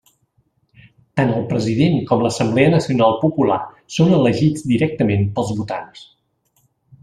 Tant 1.19 1.33
el 1.33 1.43
President 1.51 1.99
com 2.13 2.23
l'Assemblea 2.27 2.73
Nacional 2.77 3.15
Popular 3.27 3.61
són 3.99 4.19
elegits 4.23 4.67
directament 4.73 5.31
pels 5.37 5.57
votants. 5.63 6.05